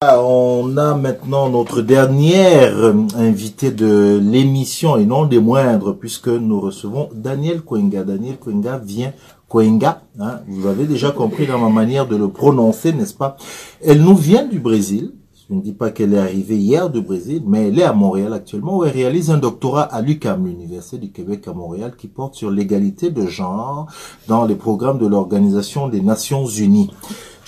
[0.00, 6.60] On a maintenant notre dernière euh, invitée de l'émission et non des moindres puisque nous
[6.60, 8.04] recevons Daniel Kwenga.
[8.04, 9.12] Daniel Kwenga vient
[9.48, 13.36] Kwenga, hein, vous avez déjà compris dans ma manière de le prononcer, n'est-ce pas?
[13.84, 15.14] Elle nous vient du Brésil.
[15.48, 18.32] Je ne dis pas qu'elle est arrivée hier du Brésil, mais elle est à Montréal
[18.34, 22.36] actuellement où elle réalise un doctorat à l'UQAM, l'Université du Québec à Montréal, qui porte
[22.36, 23.86] sur l'égalité de genre
[24.28, 26.90] dans les programmes de l'Organisation des Nations Unies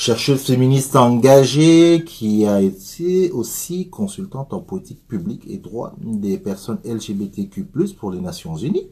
[0.01, 6.79] chercheuse féministe engagée qui a été aussi consultante en politique publique et droit des personnes
[6.87, 7.67] LGBTQ+,
[7.99, 8.89] pour les Nations Unies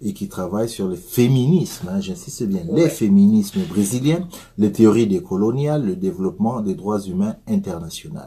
[0.00, 5.84] et qui travaille sur le féminisme, hein, j'insiste bien, les féminismes brésiliens, les théories décoloniales,
[5.84, 8.20] le développement des droits humains internationaux.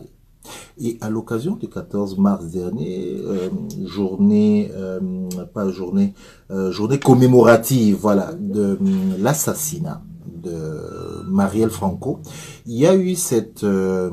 [0.82, 3.50] Et à l'occasion du 14 mars dernier, euh,
[3.86, 5.00] journée, euh,
[5.54, 6.14] pas journée,
[6.52, 8.78] euh, journée commémorative, voilà, de
[9.18, 12.20] l'assassinat de Marielle Franco,
[12.66, 14.10] il y a eu cette euh,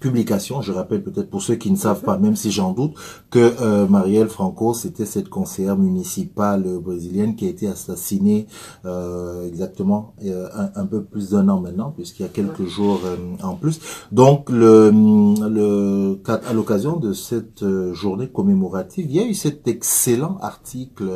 [0.00, 2.94] publication, je rappelle peut-être pour ceux qui ne savent pas, même si j'en doute,
[3.30, 8.46] que euh, Marielle Franco, c'était cette conseillère municipale brésilienne qui a été assassinée
[8.84, 13.00] euh, exactement euh, un, peu plus d'un an maintenant, puisqu'il y a quelques jours
[13.42, 13.80] en plus.
[14.12, 20.38] Donc, le, le à l'occasion de cette journée commémorative, il y a eu cet excellent
[20.40, 21.08] article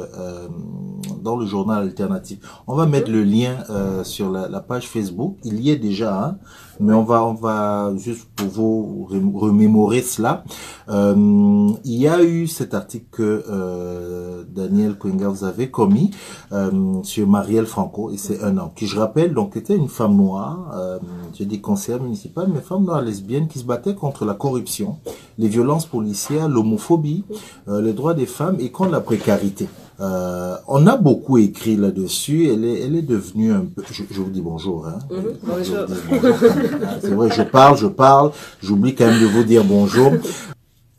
[1.20, 2.38] dans le journal alternatif.
[2.66, 3.56] On va mettre le lien
[4.04, 5.36] sur la, page Facebook.
[5.44, 6.38] Il y est déjà un,
[6.78, 10.44] mais on va on va juste pour vous remémorer cela.
[10.88, 16.10] Euh, il y a eu cet article que euh, Daniel Kwenga vous avait commis
[16.52, 20.16] euh, sur Marielle Franco, et c'est un an, qui je rappelle, donc était une femme
[20.16, 20.98] noire, euh,
[21.34, 24.98] j'ai dit conseillère municipale, mais femme noire lesbienne qui se battait contre la corruption,
[25.38, 27.24] les violences policières, l'homophobie,
[27.68, 29.68] euh, les droits des femmes et contre la précarité.
[30.00, 32.48] Euh, on a beaucoup écrit là-dessus.
[32.48, 33.82] Elle est, elle est devenue un peu.
[33.90, 34.86] Je, vous dis bonjour.
[34.86, 34.98] Hein.
[35.10, 35.32] Mhm.
[35.42, 35.86] bonjour.
[37.02, 38.32] C'est vrai, je parle, je parle.
[38.62, 40.12] J'oublie quand même de vous dire bonjour.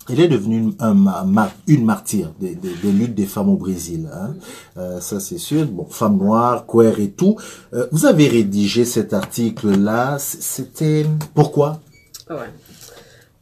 [0.10, 0.76] Elle est devenue une,
[1.68, 4.10] une martyre des, des, luttes des femmes au Brésil.
[4.14, 4.34] Hein.
[4.78, 5.66] Euh, ça, c'est sûr.
[5.68, 7.38] Bon, femme noire, queer et tout.
[7.74, 10.18] Euh, vous avez rédigé cet article-là.
[10.20, 11.80] C'était pourquoi?
[12.30, 12.50] Ouais.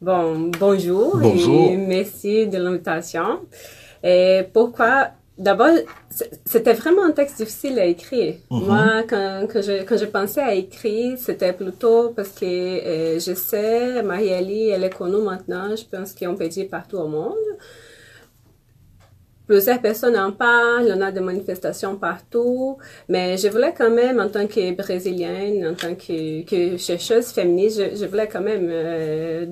[0.00, 1.70] Bon, bonjour, bonjour.
[1.70, 3.40] et merci de l'invitation.
[4.02, 5.08] Et pourquoi
[5.40, 5.74] D'abord,
[6.44, 8.34] c'était vraiment un texte difficile à écrire.
[8.50, 8.66] Mhm.
[8.66, 13.32] Moi, quand, quand, je, quand je pensais à écrire, c'était plutôt parce que euh, je
[13.32, 17.38] sais, Marie-Ali, elle est connue maintenant, je pense qu'on peut dire partout au monde.
[19.46, 22.76] Plusieurs personnes en parlent, on a des manifestations partout,
[23.08, 27.80] mais je voulais quand même, en tant que brésilienne, en tant que, que chercheuse féministe,
[27.80, 29.46] je, je voulais quand même euh,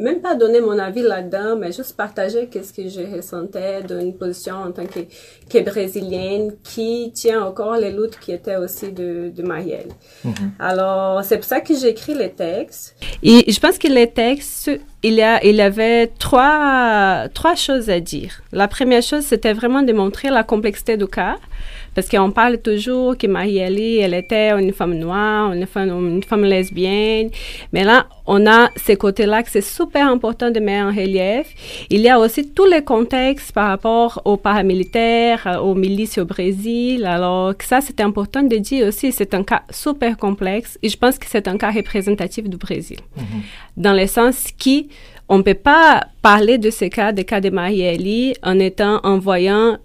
[0.00, 4.54] même pas donner mon avis là-dedans, mais juste partager qu'est-ce que je ressentais d'une position
[4.56, 5.00] en tant que,
[5.50, 9.88] que, brésilienne qui tient encore les luttes qui étaient aussi de, de Marielle.
[10.24, 10.50] Mm-hmm.
[10.58, 12.96] Alors, c'est pour ça que j'ai écrit les textes.
[13.22, 14.70] Et je pense que les textes,
[15.02, 18.42] il y, a, il y avait trois, trois choses à dire.
[18.52, 21.36] La première chose, c'était vraiment de montrer la complexité du cas.
[21.94, 26.44] Parce qu'on parle toujours que Marie-Elie, elle était une femme noire, une femme, une femme
[26.44, 27.30] lesbienne.
[27.72, 31.86] Mais là, on a ces côtés-là que c'est super important de mettre en relief.
[31.90, 37.04] Il y a aussi tous les contextes par rapport aux paramilitaires, aux milices au Brésil.
[37.06, 41.18] Alors, ça, c'est important de dire aussi, c'est un cas super complexe et je pense
[41.18, 42.98] que c'est un cas représentatif du Brésil.
[43.18, 43.22] Mm-hmm.
[43.76, 44.88] Dans le sens qui,
[45.28, 49.18] on ne peut pas parler de ce cas, des cas de Marie-Elie, en étant, en
[49.18, 49.78] voyant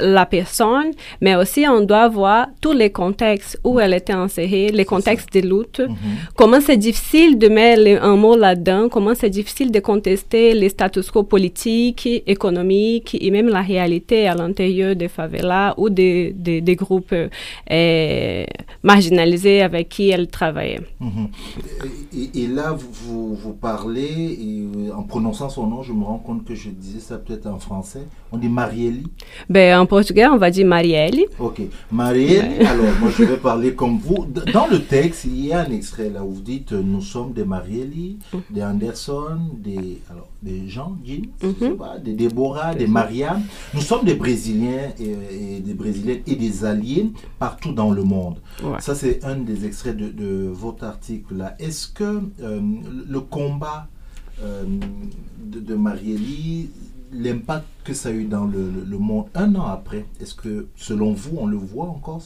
[0.00, 4.84] la personne, mais aussi on doit voir tous les contextes où elle était insérée, les
[4.84, 5.96] contextes de lutte, mhm.
[6.36, 11.10] comment c'est difficile de mettre un mot là-dedans, comment c'est difficile de contester les status
[11.10, 17.14] quo politiques, économiques et même la réalité à l'intérieur des favelas ou des, des, groupes
[17.70, 18.44] euh,
[18.82, 20.80] marginalisés avec qui elle travaillait?
[21.00, 21.28] Mhm.
[22.34, 26.44] et, là, vous, vous, parlez, et euh, en prononçant son nom, je me rends compte
[26.44, 29.02] que je disais ça peut-être en français, on dit Marielle
[29.48, 31.20] ben, en portugais, on va dire Marielle.
[31.38, 31.60] Ok.
[31.92, 34.26] Marielle, alors moi je vais parler comme vous.
[34.52, 37.32] Dans le texte, il y a un extrait là où vous dites euh, nous sommes
[37.32, 38.38] des Marielle, mm.
[38.50, 42.02] des Anderson, des, alors, des Jean, Jean, mm-hmm.
[42.02, 43.42] des Déborah, des Mariam.
[43.74, 48.36] Nous sommes des Brésiliens et, des Brésiliennes et des alliés partout dans le monde.
[48.80, 51.54] Ça, c'est un des extraits de, votre article là.
[51.58, 52.60] Est-ce que euh,
[53.08, 53.88] le combat
[54.42, 54.64] euh,
[55.38, 56.20] de, de Marielle
[57.12, 61.12] l'impact que ça a eu dans le, le, monde un an après, est-ce que selon
[61.12, 62.20] vous, on le voit encore,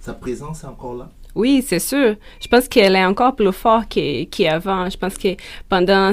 [0.00, 1.10] sa présence est encore là?
[1.34, 2.16] Oui, c'est sûr.
[2.40, 3.98] Je pense qu'elle est encore plus forte
[4.30, 4.88] qu'avant.
[4.88, 5.36] Je pense que
[5.68, 6.12] pendant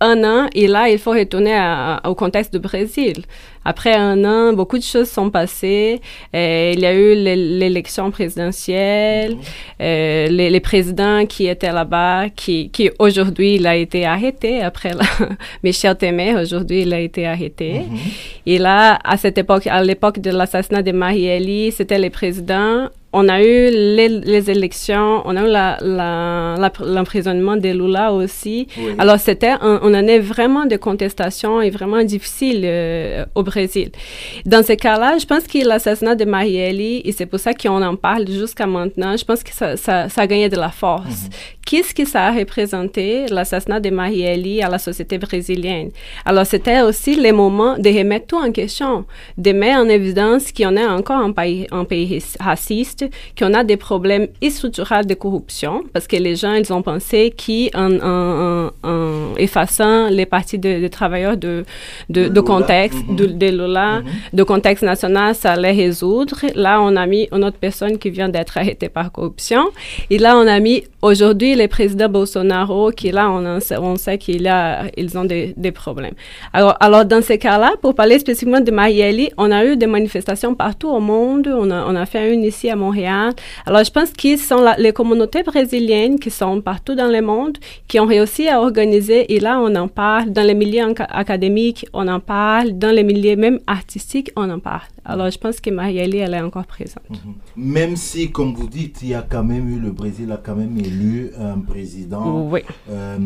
[0.00, 1.58] un an et là, il faut retourner
[2.04, 3.24] au contexte du Brésil.
[3.62, 6.00] Après un an, beaucoup de choses sont passées.
[6.34, 9.40] Euh, il y a eu l'élection présidentielle, mhm.
[9.82, 15.04] euh, les, présidents qui étaient là-bas, qui, qui aujourd'hui, il a été arrêté après la,
[15.62, 17.80] Michel Temer, aujourd'hui, il a été arrêté.
[17.80, 17.98] Mhm.
[18.46, 23.28] Et là, à cette époque, à l'époque de l'assassinat de Marielle, c'était les présidents on
[23.28, 25.84] a eu les, élections, on a eu
[26.84, 28.68] l'emprisonnement de Lula aussi.
[28.98, 33.90] Alors, c'était on en est vraiment de contestation et vraiment difficile euh, au Brésil.
[34.46, 37.96] Dans ce cas-là, je pense que l'assassinat de Marielle, et c'est pour ça qu'on en
[37.96, 41.24] parle jusqu'à maintenant, je pense que ça, ça, a gagné de la force.
[41.24, 41.30] Mhm.
[41.66, 45.90] Qu'est-ce que ça a représenté, l'assassinat de Marielle à la société brésilienne?
[46.24, 49.04] Alors, c'était aussi le moment de remettre tout en question,
[49.36, 52.99] de mettre en évidence qu'on est encore un pays, un pays raciste,
[53.38, 58.70] qu'on a des problèmes structurels de corruption, parce que les gens, ils ont pensé qu'en
[58.82, 61.64] en, effaçant les partis de, travailleurs de,
[62.08, 63.16] de, contexte, mm-hmm.
[63.16, 64.34] de, de Lula, mm-hmm.
[64.34, 66.38] de contexte national, ça allait résoudre.
[66.54, 69.70] Là, on a mis une autre personne qui vient d'être arrêtée par corruption.
[70.10, 74.46] Et là, on a mis aujourd'hui le président Bolsonaro, qui là, on, on sait qu'il
[74.48, 76.14] a, ils ont des, des, problèmes.
[76.52, 80.54] Alors, alors, dans ces cas-là, pour parler spécifiquement de Marielle, on a eu des manifestations
[80.54, 81.48] partout au monde.
[81.48, 82.89] On a, on a fait une ici à Montréal
[83.66, 87.58] alors, je pense qu'ils sont les communautés brésiliennes qui sont partout dans le monde,
[87.88, 92.08] qui ont réussi à organiser, et là, on en parle, dans les milieux académiques, on
[92.08, 94.88] en parle, dans les milieux même artistiques, on en parle.
[95.04, 97.08] Alors, je pense que Marielle, elle est encore présente.
[97.10, 97.34] Mhm.
[97.56, 100.54] Même si, comme vous dites, il y a quand même eu, le Brésil a quand
[100.54, 102.60] même élu un président, oui.
[102.90, 103.18] Euh,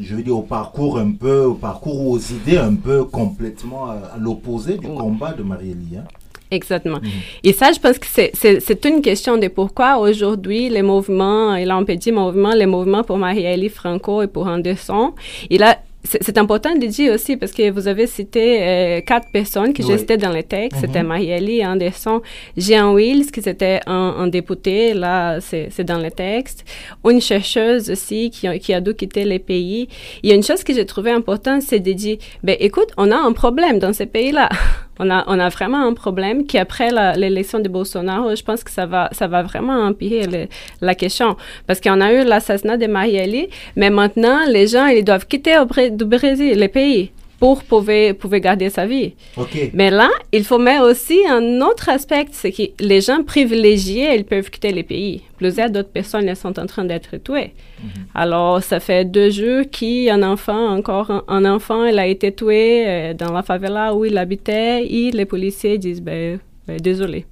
[0.00, 4.16] je veux dire, au parcours un peu, au parcours aux idées un peu complètement à,
[4.18, 5.76] l'opposé du combat de Marielle.
[5.96, 6.04] Hein.
[6.56, 7.00] Exactement.
[7.02, 7.10] Mhm.
[7.44, 11.76] Et ça, je pense que c'est une question de pourquoi aujourd'hui les mouvements, et là
[11.76, 15.12] on peut dire mouvement, les mouvements pour Marielle Franco et pour Anderson,
[15.50, 19.72] et là, c'est important de dire aussi parce que vous avez cité euh, quatre personnes
[19.72, 20.16] qui oui.
[20.18, 20.80] dans les textes.
[20.80, 21.08] C'était mhm.
[21.08, 22.22] Marielle Anderson,
[22.56, 26.64] Jean Wills, qui était un, député, là, c'est dans les textes.
[27.04, 29.88] Une chercheuse aussi qui, qui a dû quitter les pays.
[30.22, 33.10] Il y a une chose que j'ai trouvé importante, c'est de dire, ben écoute, on
[33.10, 34.48] a un problème dans ces pays-là.
[34.98, 38.70] On a, on a vraiment un problème qui, après l'élection de Bolsonaro, je pense que
[38.70, 40.48] ça va, ça va vraiment empirer
[40.80, 41.36] la question.
[41.66, 45.66] Parce qu'on a eu l'assassinat de Marielle, mais maintenant, les gens, ils doivent quitter au,
[45.66, 49.14] Brésil, les pays pour pouvoir, pouvoir garder sa vie.
[49.74, 54.24] Mais là, il faut mettre aussi un autre aspect, c'est que les gens privilégiés, ils
[54.24, 55.22] peuvent quitter les pays.
[55.36, 57.52] Plusieurs d'autres personnes elles sont en train d'être tuées.
[57.82, 57.90] Mhm.
[58.14, 63.14] Alors, ça fait deux jours qu'un enfant, encore un, enfant, il a été tué euh,
[63.14, 67.26] dans la favela où il habitait et les policiers disent, ben, ben désolé.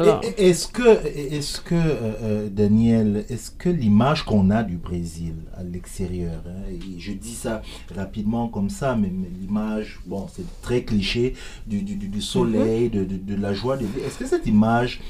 [0.00, 0.20] Mhm.
[0.36, 5.62] Est-ce que, est que euh, euh, Daniel, est-ce que l'image qu'on a du Brésil à
[5.62, 7.62] l'extérieur, hein, je dis ça
[7.94, 9.10] rapidement comme ça, mais,
[9.40, 11.34] l'image, bon, c'est très cliché,
[11.66, 15.00] du, du, soleil, de, de, la joie, est-ce que cette image,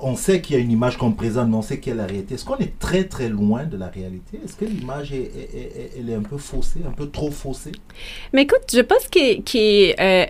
[0.00, 1.96] on sait qu'il y a une image qu'on présente, mais on sait qu'il y a
[1.96, 2.34] la réalité.
[2.34, 4.38] Est-ce qu'on est très très loin de la réalité?
[4.44, 5.30] Est-ce que l'image est,
[5.98, 7.72] elle est un peu faussée, un peu trop faussée?
[8.32, 9.18] Mais écoute, je pense que,
[10.00, 10.26] euh,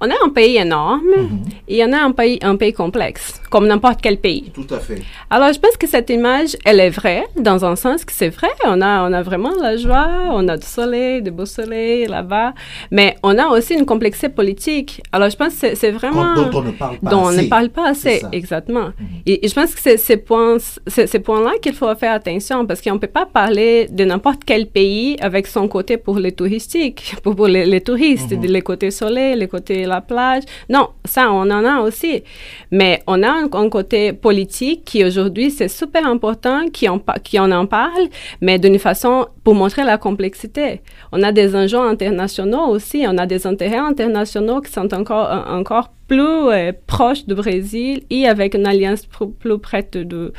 [0.00, 1.44] on a un pays énorme mhm.
[1.66, 4.50] et on a un pays, un pays complexe, comme n'importe quel pays.
[4.54, 5.02] Tout à fait.
[5.28, 8.48] Alors, je pense que cette image, elle est vraie, dans un sens que c'est vrai.
[8.64, 12.54] On a, on a vraiment la joie, on a du soleil, du beau soleil là-bas,
[12.90, 15.02] mais on a aussi une complexité politique.
[15.12, 16.34] Alors, je pense que c'est vraiment...
[16.34, 17.38] Dont on ne parle pas dont assez.
[17.38, 18.88] on ne parle pas assez, exactement.
[18.98, 19.06] Mhm.
[19.26, 22.94] et, je pense que c'est ces points, ces points-là qu'il faut faire attention, parce qu'on
[22.94, 27.34] ne peut pas parler de n'importe quel pays avec son côté pour les touristiques, pour,
[27.34, 28.42] pour les, touristes, mhm.
[28.42, 30.44] les côtés soleil, les côtés la plage.
[30.68, 32.22] Non, ça, on en a aussi.
[32.70, 37.66] Mais on a un, côté politique qui aujourd'hui, c'est super important, qui on, qui en
[37.66, 38.08] parle,
[38.40, 40.80] mais d'une façon pour montrer la complexité.
[41.12, 45.90] On a des enjeux internationaux aussi, on a des intérêts internationaux qui sont encore, encore
[46.08, 50.32] plus euh, proches du Brésil et avec une alliance plus, près de, de,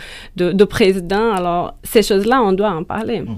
[0.52, 1.32] de, président.
[1.32, 3.22] Alors, ces choses-là, on doit en parler.
[3.22, 3.38] Mhm.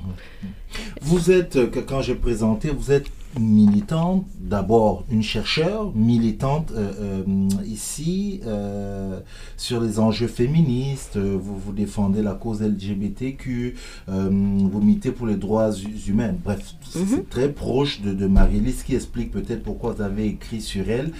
[1.01, 3.08] Vous êtes, quand j'ai présenté, vous êtes
[3.40, 9.20] militante, d'abord une chercheure, militante euh, euh, ici euh,
[9.58, 13.76] sur les enjeux féministes, vous, vous défendez la cause LGBTQ,
[14.08, 15.72] vous militez pour les droits
[16.08, 16.36] humains.
[16.44, 17.26] Bref, c'est mhm.
[17.26, 21.12] très proche de, de Marie-Lise qui explique peut-être pourquoi vous avez écrit sur elle.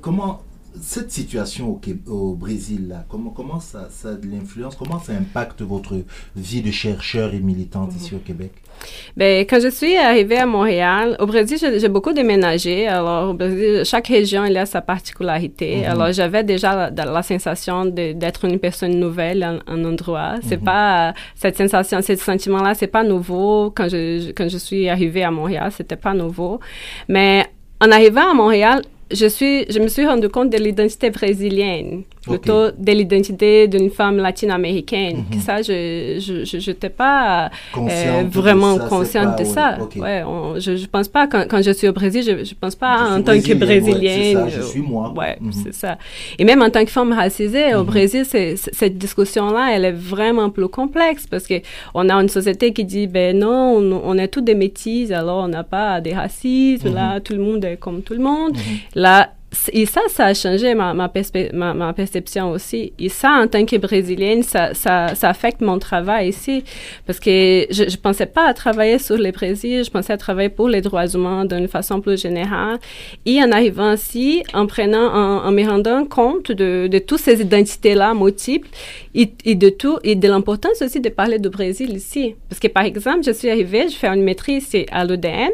[0.00, 0.42] comment
[0.80, 5.62] cette situation au, Brésil, là, comment, comment ça, ça a de l'influence, comment ça impacte
[5.62, 5.96] votre
[6.34, 8.52] vie de chercheur et militante ici au Québec?
[9.16, 12.86] Ben, quand je suis arrivée à Montréal, au Brésil, j'ai beaucoup déménagé.
[12.86, 15.78] Alors, au Brésil, chaque région, a sa particularité.
[15.78, 15.84] Mhm.
[15.84, 20.34] Alors, j'avais déjà la, sensation d'être une personne nouvelle en un endroit.
[20.42, 20.64] C'est mhm.
[20.64, 23.70] pas, cette sensation, ce sentiment-là, c'est pas nouveau.
[23.74, 26.60] Quand je, quand je suis arrivée à Montréal, c'était pas nouveau.
[27.08, 27.46] Mais
[27.80, 32.70] en arrivant à Montréal, je, suis, je me suis rendu compte de l'identité brésilienne, plutôt
[32.70, 35.24] de l'identité d'une femme latino-américaine.
[35.30, 35.40] Mhm.
[35.40, 39.78] Ça, je n'étais pas euh, vraiment consciente de ça.
[39.96, 40.22] Ouais,
[40.58, 43.22] je ne pense pas, quand, quand, je suis au Brésil, je ne pense pas en
[43.22, 44.44] tant que brésilienne.
[44.44, 45.12] Ouais, ça, je suis moi.
[45.16, 45.52] Ouais, mhm.
[45.52, 45.98] c'est ça.
[46.38, 47.86] Et même en tant que femme racisée, au mhm.
[47.86, 53.06] Brésil, cette discussion-là, elle est vraiment plus complexe parce qu'on a une société qui dit,
[53.06, 57.34] ben non, on, est tous des métis, alors on n'a pas de racisme, là, tout
[57.34, 58.56] le monde est comme tout le monde.
[58.94, 59.30] Là,
[59.72, 61.08] et ça, ça a changé ma, ma,
[61.92, 62.92] perception aussi.
[62.98, 66.64] Et ça, en tant que Brésilienne, ça, ça, affecte mon travail ici.
[67.06, 70.48] Parce que je ne pensais pas à travailler sur les Brésil, je pensais à travailler
[70.48, 72.78] pour les droits humains d'une façon plus générale.
[73.24, 78.14] Et en arrivant ici, en prenant, en, me rendant compte de, de toutes ces identités-là
[78.14, 78.68] multiples
[79.14, 82.34] et, de tout, et de l'importance aussi de parler du Brésil ici.
[82.48, 85.52] Parce que, par exemple, je suis arrivée, je fais une maîtrise à l'UDM.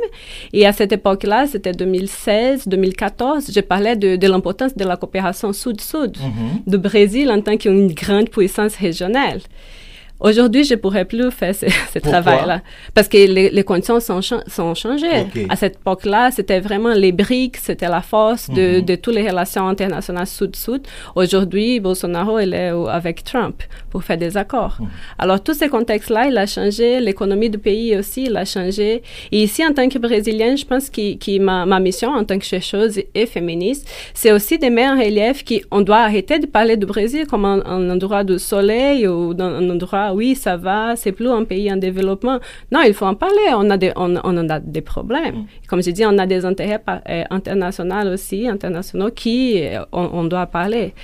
[0.52, 6.16] Et à cette époque-là, c'était 2016, 2014, je parlais de, l'importance de la coopération sud-sud,
[6.16, 6.70] mm-hmm.
[6.70, 9.40] du Brésil en tant qu'une grande puissance régionale.
[10.22, 12.62] Aujourd'hui, je ne pourrais plus faire ce, travail-là
[12.94, 15.26] parce que les, conditions sont, sont changées.
[15.48, 18.82] À cette époque-là, c'était vraiment les BRICS, c'était la force de, mhm.
[18.82, 20.82] de, toutes les relations internationales sud-sud.
[21.16, 24.76] Aujourd'hui, Bolsonaro, il est avec Trump pour faire des accords.
[24.78, 24.88] Mhm.
[25.18, 27.00] Alors, tous ces contextes-là, il a changé.
[27.00, 29.02] L'économie du pays aussi, il a changé.
[29.32, 32.44] Et ici, en tant que Brésilienne, je pense que, ma, ma, mission en tant que
[32.44, 36.86] chercheuse et féministe, c'est aussi de mettre en relief qu'on doit arrêter de parler du
[36.86, 41.28] Brésil comme un, un endroit de soleil ou un endroit oui, ça va, c'est plus
[41.28, 42.38] un pays en développement.
[42.70, 43.36] Non, il faut en parler.
[43.54, 45.36] On a des, on, on a des problèmes.
[45.36, 45.46] Mm.
[45.68, 50.46] Comme je dis, on a des intérêts euh, internationaux aussi, internationaux, qui euh, on, doit
[50.46, 50.94] parler.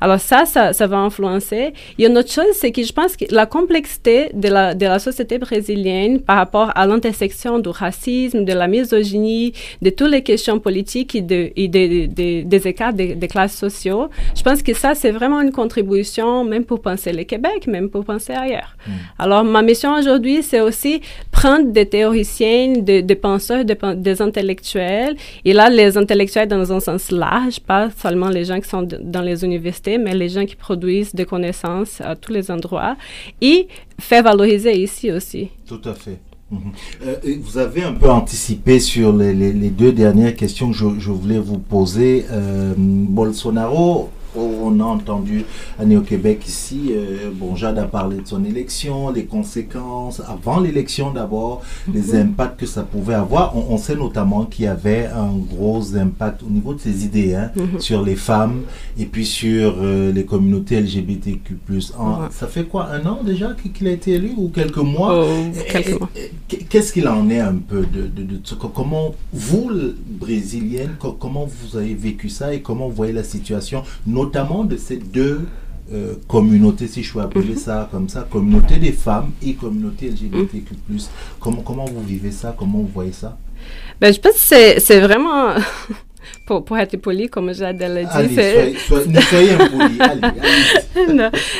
[0.00, 1.72] Alors ça, ça, ça, va influencer.
[1.96, 4.74] Il y a une autre chose, c'est que je pense que la complexité de la,
[4.74, 10.10] de la société brésilienne par rapport à l'intersection du racisme, de la misogynie, de toutes
[10.10, 14.94] les questions politiques et, de, et des écarts des, classes sociaux, je pense que ça,
[14.94, 18.55] c'est vraiment une contribution, même pour penser le Québec, même pour penser ailleurs.
[18.86, 18.90] Hmm.
[19.18, 25.68] Alors, ma mission aujourd'hui, c'est aussi prendre des théoriciens, des, penseurs, des, intellectuels, et là,
[25.68, 29.98] les intellectuels dans un sens large, pas seulement les gens qui sont dans les universités,
[29.98, 32.96] mais les gens qui produisent des connaissances à tous les endroits
[33.40, 35.48] et faire valoriser ici aussi.
[35.66, 36.18] Tout à fait.
[36.50, 36.60] Mhm.
[37.04, 41.58] Euh, vous avez un peu anticipé sur les, deux dernières questions que je, voulais vous
[41.58, 42.24] poser.
[42.30, 45.44] Euh, Bolsonaro on a entendu
[45.78, 50.60] Annie au Québec ici, euh, bon, Jade a parlé de son élection, les conséquences, avant
[50.60, 51.62] l'élection d'abord,
[51.92, 52.28] les mhm.
[52.30, 53.56] impacts que ça pouvait avoir.
[53.56, 57.50] On, sait notamment qu'il y avait un gros impact au niveau de ses idées hein,
[57.54, 57.80] mhm.
[57.80, 58.62] sur les femmes
[58.98, 61.56] et puis sur euh, les communautés LGBTQ+.
[62.30, 65.26] Ça fait quoi, un an déjà qu'il a été élu ou quelques mois?
[65.26, 65.34] Oh,
[66.68, 69.70] Qu'est-ce qu'il en est un peu de, de, de, comment vous,
[70.06, 74.25] brésilienne, comment vous avez vécu ça et comment vous voyez la situation, notamment
[74.64, 75.40] de ces deux
[75.92, 77.58] euh, communautés, si je peux appeler mhm.
[77.58, 80.74] ça comme ça, communauté des femmes et communauté LGBTQ+.
[81.38, 82.54] Comment, comment vous vivez ça?
[82.58, 83.38] Comment vous voyez ça?
[84.00, 85.50] Ben, Je pense que c'est vraiment...
[86.46, 88.74] pour, pour, être poli, comme j'adore le dire.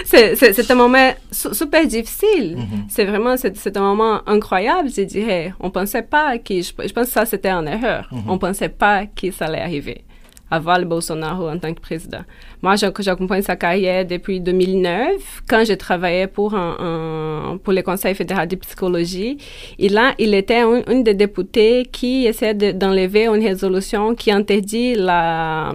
[0.04, 2.56] c'est un moment super difficile.
[2.56, 2.86] Mhm.
[2.88, 5.54] C'est vraiment, c'est un moment incroyable, je dirais.
[5.60, 8.08] On pensait pas que, je, je pense que ça c'était une erreur.
[8.10, 10.05] On ne On pensait pas que ça allait arriver
[10.50, 12.22] avoir le Bolsonaro en tant que président.
[12.62, 18.46] Moi, j'accompagne sa carrière depuis 2009, quand je travaillais pour, un, pour le Conseil fédéral
[18.48, 19.38] de psychologie.
[19.78, 25.72] Et là, il était une des députés qui essayait d'enlever une résolution qui interdit la,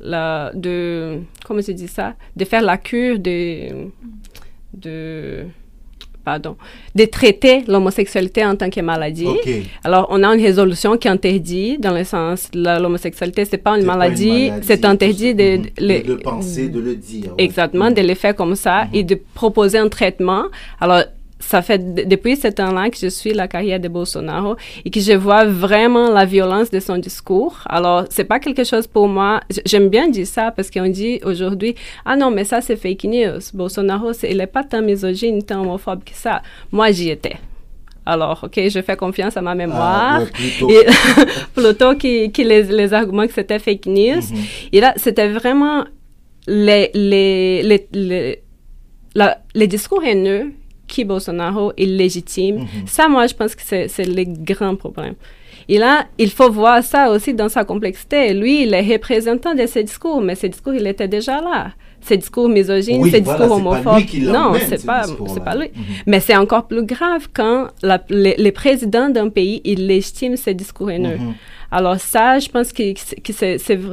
[0.00, 3.88] la, de, comment se dit ça, de faire la cure de,
[4.74, 5.46] de,
[6.24, 6.56] pardon,
[6.94, 9.26] de traiter l'homosexualité en tant que maladie.
[9.84, 14.50] Alors, on a une résolution qui interdit, dans le sens, l'homosexualité, c'est pas une maladie,
[14.62, 17.32] c'est interdit de, de, de, penser, de le dire.
[17.38, 20.44] Exactement, de le faire comme ça et de proposer un traitement.
[20.80, 21.02] Alors,
[21.40, 25.12] ça fait depuis ce temps-là que je suis la carrière de Bolsonaro et que je
[25.12, 27.58] vois vraiment la violence de son discours.
[27.66, 29.40] Alors, c'est pas quelque chose pour moi.
[29.64, 33.40] J'aime bien dire ça parce qu'on dit aujourd'hui, ah non, mais ça c'est fake news.
[33.54, 36.42] Bolsonaro, il est pas tant misogyne, tant homophobe que ça.
[36.70, 37.36] Moi, j'y étais
[38.04, 40.20] Alors, OK, je fais confiance à ma mémoire.
[40.22, 41.94] Ah, plutôt.
[41.94, 44.20] que, les, les, arguments que c'était fake news.
[44.20, 44.68] Mm-hmm.
[44.72, 45.84] Et là, c'était vraiment
[46.46, 48.42] les, les, les,
[49.54, 50.52] les, discours haineux
[50.90, 52.56] qui Bolsonaro est légitime.
[52.58, 52.86] Mm-hmm.
[52.86, 55.14] Ça, moi, je pense que c'est le grand problème.
[55.68, 58.34] Et là, il faut voir ça aussi dans sa complexité.
[58.34, 61.70] Lui, il est représentant de ces discours, mais ces discours, il était déjà là.
[62.00, 64.02] Ces discours misogynes, ces discours homophobes.
[64.22, 65.70] non, c'est pas, c'est pas lui.
[65.74, 65.82] Mhm.
[66.06, 70.90] Mais c'est encore plus grave quand la, les, présidents d'un pays, ils légitiment ces discours
[70.90, 71.18] haineux.
[71.18, 71.34] Mhm.
[71.70, 72.82] Alors ça, je pense que,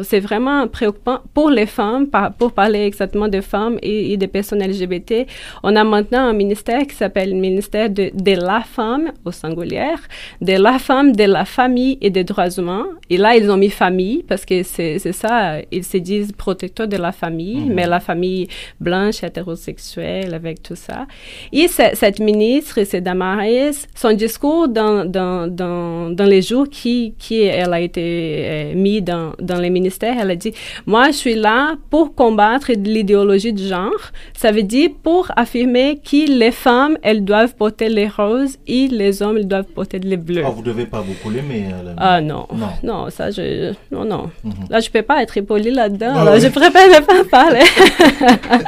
[0.04, 2.08] c'est vraiment préoccupant pour les femmes,
[2.38, 5.28] pour parler exactement de femmes et, des personnes LGBT.
[5.64, 10.00] On a maintenant un ministère qui s'appelle le ministère de, de, la femme, au singulière,
[10.42, 12.88] de la femme, de la famille et des droits humains.
[13.10, 16.98] Et là, ils ont mis famille parce que c'est ça, ils se disent protecteurs de
[16.98, 17.74] la famille, mhm.
[17.74, 18.48] mais la famille
[18.80, 21.06] blanche, hétérosexuelle, avec tout ça.
[21.54, 27.44] Et cette ministre, c'est Damaris, son discours dans, dans, dans, dans les jours qui, qui
[27.44, 30.54] est elle a été euh, mise dans, dans les ministères, elle a dit,
[30.86, 34.12] moi, je suis là pour combattre l'idéologie de genre.
[34.36, 39.22] Ça veut dire pour affirmer que les femmes, elles doivent porter les roses et les
[39.22, 40.44] hommes, ils doivent porter les bleus.
[40.46, 41.66] Ah, vous devez pas beaucoup l'aimer.
[41.98, 42.48] Ah non.
[42.54, 42.68] non.
[42.84, 43.74] Non, ça, je...
[43.92, 44.30] Non, non.
[44.44, 44.54] Mhm.
[44.70, 46.14] Là, je peux pas être poli là-dedans.
[46.16, 47.60] Ah je préfère ne pas parler.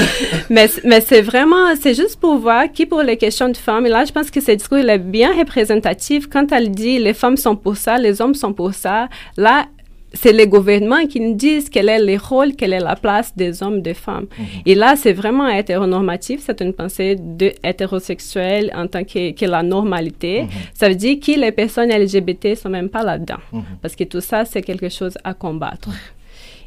[0.50, 3.86] mais mais c'est vraiment, c'est juste pour voir qui pour les questions de femmes.
[3.86, 7.14] Et là, je pense que ce discours, il est bien représentatif quand elle dit les
[7.14, 9.08] femmes sont pour ça, les hommes sont pour ça.
[9.36, 9.66] Là,
[10.14, 13.62] c'est les gouvernements qui nous disent quel est le rôle, quelle est la place des
[13.62, 14.26] hommes, des femmes.
[14.38, 14.46] Mhm.
[14.66, 20.42] Et là, c'est vraiment hétéronormatif, c'est une pensée de hétérosexuelle en tant que, la normalité.
[20.42, 20.48] Mhm.
[20.74, 23.40] Ça veut dire que les personnes LGBT sont même pas là-dedans.
[23.52, 23.62] Mhm.
[23.80, 25.88] Parce que tout ça, c'est quelque chose à combattre.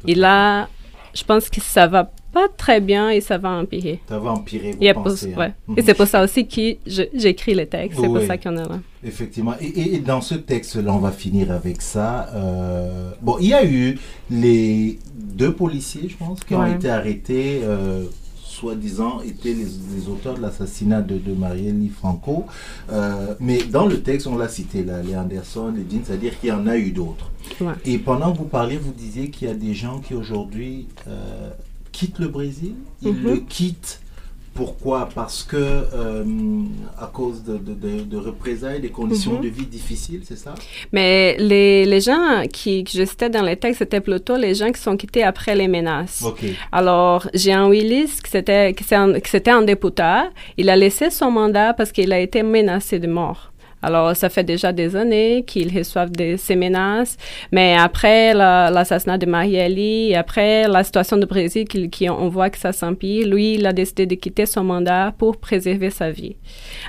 [0.06, 0.68] Et là,
[1.14, 3.98] je pense que ça va pas très bien et ça va empirer.
[4.06, 5.52] Ça va empirer, vous pensez, hein?
[5.74, 6.76] Et c'est pour ça aussi que
[7.14, 8.78] j'écris les textes, c'est pour ça qu'il y en a là.
[9.02, 9.54] Effectivement.
[9.58, 12.28] Et, dans ce texte-là, on va finir avec ça.
[12.34, 13.98] Euh, bon, il y a eu
[14.30, 17.60] les deux policiers, je pense, qui ont été arrêtés.
[17.62, 18.04] Euh,
[18.56, 22.46] soi-disant étaient les, auteurs de l'assassinat de, de Marielle Franco.
[22.90, 26.48] Euh, mais dans le texte, on l'a cité là, les Anderson, les Dean, c'est-à-dire qu'il
[26.48, 27.30] y en a eu d'autres.
[27.84, 31.50] Et pendant que vous parliez, vous disiez qu'il y a des gens qui aujourd'hui euh,
[31.96, 33.24] quittent le Brésil, ils mhm.
[33.24, 34.00] le quittent
[34.56, 35.08] pourquoi?
[35.14, 36.24] Parce que euh,
[36.98, 39.42] à cause de, de, représailles, des conditions mhm.
[39.42, 40.54] de vie difficiles, c'est ça?
[40.92, 44.72] Mais les, les gens qui, que je citais dans les textes, c'était plutôt les gens
[44.72, 46.24] qui sont quittés après les menaces.
[46.72, 50.22] Alors, Jean Willis, qui c'était qui c'était un député,
[50.56, 53.52] il a laissé son mandat parce qu'il a été menacé de mort.
[53.82, 57.16] Alors, ça fait déjà des années qu'ils reçoivent de ces menaces.
[57.52, 62.72] Mais après l'assassinat de Marielle, après la situation du Brésil, qui, on voit que ça
[62.72, 66.36] s'empire, lui, il a décidé de quitter son mandat pour préserver sa vie.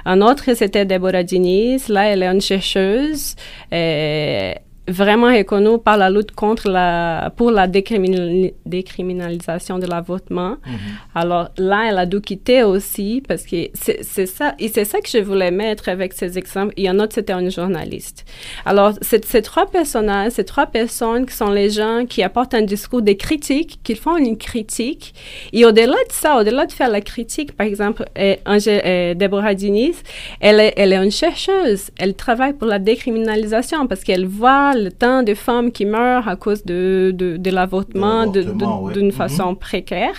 [0.05, 1.89] Un autre, c'était Deborah Diniz.
[1.89, 3.35] Là, elle est une chercheuse.
[3.71, 4.55] Et
[4.87, 10.55] vraiment reconnue par la lutte contre la, pour la décriminalisation de l'avortement.
[10.65, 10.77] Mhm.
[11.15, 15.09] Alors là, elle a dû quitter aussi parce que c'est ça, et c'est ça que
[15.09, 16.73] je voulais mettre avec ces exemples.
[16.77, 18.23] Il y en a, c'était une journaliste.
[18.65, 23.01] Alors, ces trois personnages, ces trois personnes qui sont les gens qui apportent un discours
[23.01, 25.13] de critique, qui font une critique.
[25.53, 30.01] Et au-delà de ça, au-delà de faire la critique, par exemple, eh, eh, Deborah Diniz,
[30.39, 31.89] elle est, elle est une chercheuse.
[31.97, 36.35] Elle travaille pour la décriminalisation parce qu'elle voit le temps de femmes qui meurent à
[36.35, 39.11] cause de, de, l'avortement d'une mhm.
[39.11, 40.15] façon précaire.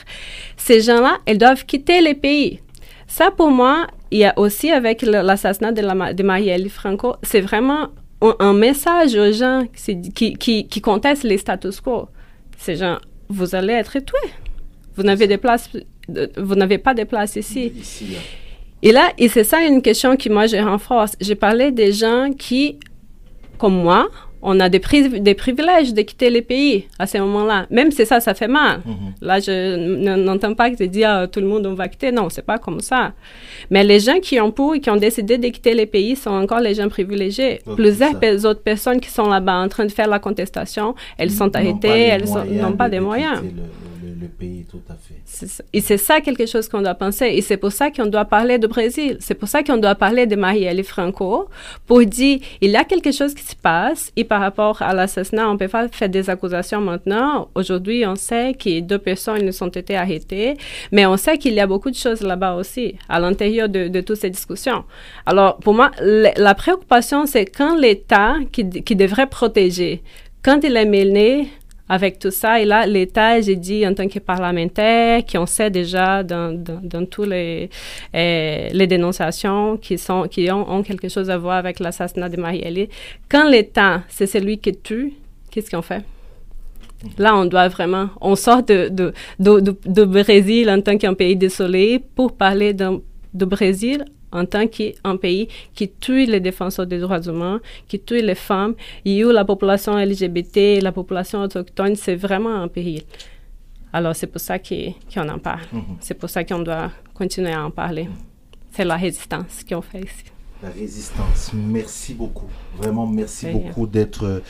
[0.56, 2.60] Ces gens-là, elles doivent quitter les pays.
[3.06, 7.40] Ça, pour moi, il y a aussi avec l'assassinat de, la, de Marielle Franco, c'est
[7.40, 7.88] vraiment
[8.20, 9.64] un, message aux gens
[10.14, 12.08] qui, qui, qui, contestent les status quo.
[12.56, 14.32] Ces gens, vous allez être tués.
[14.96, 15.70] Vous n'avez des places,
[16.36, 17.72] vous n'avez pas de place ici.
[18.82, 21.16] Et là, et c'est ça une question qui moi je renforce.
[21.20, 22.78] J'ai parlé des gens qui,
[23.58, 24.08] comme moi,
[24.42, 24.80] on a des,
[25.20, 27.66] des privilèges de quitter les pays à ce moment-là.
[27.70, 28.80] Même si ça, ça fait mal.
[28.84, 28.94] Mhm.
[29.20, 32.12] Là, je n'entends pas que tu dis à tout le monde on va quitter.
[32.12, 33.12] Non, c'est pas comme ça.
[33.70, 36.30] Mais les gens qui ont pour et qui ont décidé de quitter les pays sont
[36.30, 37.60] encore les gens privilégiés.
[37.76, 42.08] Plusieurs autres personnes qui sont là-bas en train de faire la contestation, elles sont arrêtées,
[42.12, 42.24] elles
[42.60, 43.87] n'ont pas des moyens le
[44.26, 45.62] pays, tout à fait.
[45.72, 47.26] Et c'est ça quelque chose qu'on doit penser.
[47.26, 49.16] Et c'est pour ça qu'on doit parler du Brésil.
[49.20, 51.48] C'est pour ça qu'on doit parler de Marielle Franco
[51.86, 55.48] pour dire il y a quelque chose qui se passe et par rapport à l'assassinat,
[55.48, 57.48] on peut pas faire des accusations maintenant.
[57.54, 60.56] Aujourd'hui, on sait que deux personnes ont été arrêtées,
[60.92, 64.00] mais on sait qu'il y a beaucoup de choses là-bas aussi, à l'intérieur de, de,
[64.00, 64.84] toutes ces discussions.
[65.26, 70.02] Alors, pour moi, la préoccupation, c'est quand l'État qui, qui devrait protéger,
[70.42, 71.48] quand il est mêlé
[71.88, 72.60] avec tout ça.
[72.60, 77.06] Et là, l'État, j'ai dit en tant que parlementaire, qui on sait déjà dans, dans,
[77.06, 77.70] tous les,
[78.14, 82.40] euh, les dénonciations qui, sont, qui ont, ont, quelque chose à voir avec l'assassinat de
[82.40, 82.88] Marielle,
[83.28, 85.14] quand l'État, c'est celui qui tue,
[85.50, 86.04] qu'est-ce qu'on fait?
[87.16, 91.36] Là, on doit vraiment, on sort de, de, de, de Brésil en tant qu'un pays
[91.36, 97.20] désolé pour parler de Brésil en tant qu'un pays qui tue les défenseurs des droits
[97.20, 102.54] humains, qui tue les femmes, et où la population LGBT, la population autochtone, c'est vraiment
[102.62, 103.04] un pays.
[103.92, 105.66] Alors, c'est pour ça qu'on en parle.
[105.72, 105.96] Mm -hmm.
[106.00, 108.08] C'est pour ça qu'on doit continuer à en parler.
[108.70, 110.24] C'est la résistance qu'on fait ici.
[110.62, 111.52] La résistance.
[111.54, 112.50] Merci beaucoup.
[112.76, 114.42] Vraiment, merci beaucoup d'être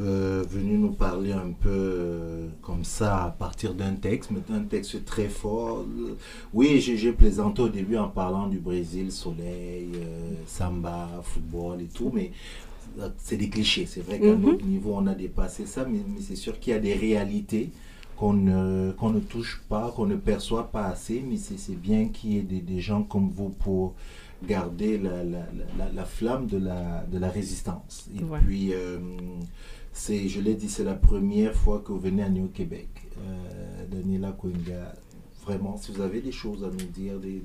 [0.00, 4.62] euh, venu nous parler un peu euh, comme ça à partir d'un texte, mais un
[4.62, 5.84] texte très fort.
[6.54, 12.12] Oui, j'ai plaisanté au début en parlant du Brésil, soleil, euh, samba, football et tout,
[12.14, 12.30] mais
[13.18, 13.86] c'est des clichés.
[13.86, 14.46] C'est vrai qu'à mm -hmm.
[14.46, 17.70] notre niveau, on a dépassé ça, mais, mais c'est sûr qu'il y a des réalités
[18.16, 22.32] qu'on ne, qu'on ne touche pas, qu'on ne perçoit pas assez, mais c'est bien qu'il
[22.32, 23.94] y ait des, des, gens comme vous pour
[24.46, 25.46] garder la, la,
[25.78, 28.08] la, la flamme de la, de la résistance.
[28.18, 28.38] Et ouais.
[28.44, 28.98] puis, euh,
[29.92, 32.88] c'est, je l'ai dit, c'est la première fois que vous venez à Néo-Québec.
[33.18, 34.32] Euh, Daniela
[35.48, 37.42] vraiment, si vous avez des choses à nous dire, des,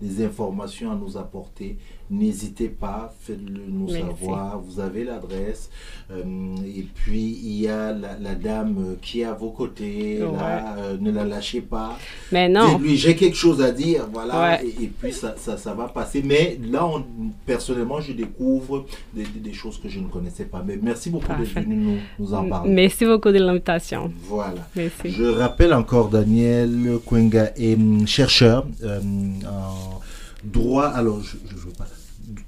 [0.00, 1.78] des, des informations à nous apporter,
[2.10, 4.00] n'hésitez pas, faites-le nous Merci.
[4.00, 4.60] savoir.
[4.60, 5.70] Vous avez l'adresse.
[6.10, 6.22] Euh,
[6.66, 10.22] et puis, il y a la, la, dame qui est à vos côtés.
[10.22, 10.32] Ouais.
[10.32, 11.96] Là, euh, ne la lâchez pas.
[12.30, 12.74] Mais non.
[12.74, 14.06] Dites-lui, j'ai quelque chose à dire.
[14.12, 14.58] Voilà.
[14.60, 14.66] Ouais.
[14.66, 16.22] Et, et, puis, ça, ça, ça, va passer.
[16.22, 17.04] Mais là, on,
[17.46, 20.62] personnellement, je découvre des, des, choses que je ne connaissais pas.
[20.66, 22.70] Mais merci beaucoup d'être venu nous, nous, en parler.
[22.70, 24.12] Merci beaucoup de l'invitation.
[24.24, 24.68] Voilà.
[24.76, 25.10] Merci.
[25.10, 26.98] Je rappelle encore, Daniel
[27.30, 29.00] Kwenga est chercheur euh,
[29.46, 30.00] en
[30.44, 30.86] droit.
[30.86, 31.86] Alors, je ne veux pas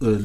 [0.03, 0.19] euh,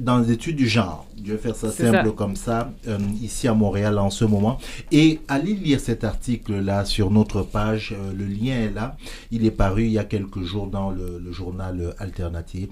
[0.00, 1.06] dans les études du genre.
[1.24, 2.14] Je vais faire ça simple ça.
[2.16, 4.58] comme ça, euh, ici à Montréal en ce moment.
[4.92, 7.94] Et allez lire cet article-là sur notre page.
[7.96, 8.96] Euh, le lien est là.
[9.30, 12.68] Il est paru il y a quelques jours dans le, le journal Alternative.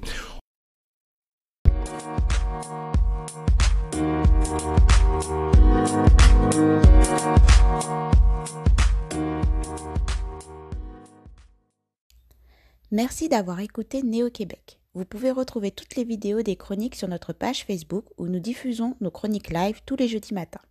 [12.96, 14.78] Merci d'avoir écouté Néo-Québec.
[14.94, 18.96] Vous pouvez retrouver toutes les vidéos des chroniques sur notre page Facebook où nous diffusons
[19.02, 20.62] nos chroniques live tous les jeudis matins.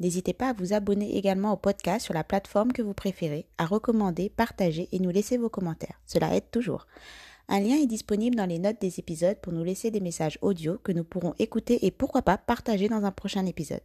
[0.00, 3.66] N'hésitez pas à vous abonner également au podcast sur la plateforme que vous préférez, à
[3.66, 6.00] recommander, partager et nous laisser vos commentaires.
[6.06, 6.86] Cela aide toujours.
[7.48, 10.78] Un lien est disponible dans les notes des épisodes pour nous laisser des messages audio
[10.82, 13.82] que nous pourrons écouter et pourquoi pas partager dans un prochain épisode.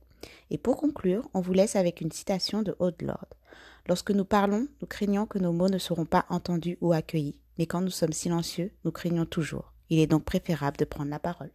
[0.50, 3.28] Et pour conclure, on vous laisse avec une citation de Aude Lord.
[3.88, 7.68] Lorsque nous parlons, nous craignons que nos mots ne seront pas entendus ou accueillis, mais
[7.68, 9.74] quand nous sommes silencieux, nous craignons toujours.
[9.90, 11.52] Il est donc préférable de prendre la parole.